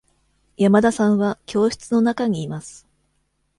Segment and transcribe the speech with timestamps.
[0.57, 2.87] 山田さんは教室の中にいます。